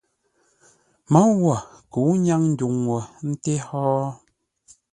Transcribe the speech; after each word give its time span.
Môu 1.11 1.31
wo 1.43 1.55
kə̌u 1.91 2.11
ńnyáŋ 2.17 2.41
ndwuŋ 2.51 2.75
wo 2.89 2.99
ńté 3.31 3.53
hó. 3.67 3.83